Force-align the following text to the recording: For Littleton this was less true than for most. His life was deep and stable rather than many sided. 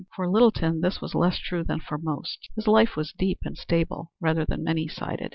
For 0.15 0.27
Littleton 0.27 0.81
this 0.81 0.99
was 0.99 1.13
less 1.13 1.37
true 1.37 1.63
than 1.63 1.79
for 1.79 1.99
most. 1.99 2.49
His 2.55 2.65
life 2.67 2.95
was 2.95 3.13
deep 3.13 3.41
and 3.45 3.55
stable 3.55 4.11
rather 4.19 4.45
than 4.45 4.63
many 4.63 4.87
sided. 4.87 5.29